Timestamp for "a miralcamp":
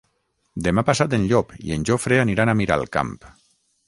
2.55-3.13